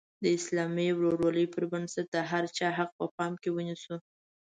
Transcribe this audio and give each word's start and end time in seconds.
د 0.23 0.25
اسلامي 0.37 0.89
ورورولۍ 0.93 1.45
پر 1.53 1.63
بنسټ 1.71 2.07
د 2.11 2.17
هر 2.31 2.43
چا 2.57 2.67
حق 2.77 2.89
په 2.99 3.05
پام 3.17 3.33
کې 3.41 3.49
ونیسو. 3.51 3.95